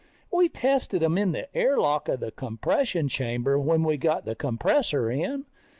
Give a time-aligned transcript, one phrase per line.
[0.31, 4.33] We tested them in the air lock of the compression chamber when we got the
[4.33, 5.45] compressor in.